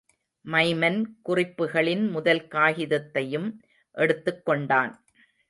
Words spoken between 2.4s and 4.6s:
காகிதத்தையும் எடுத்துக்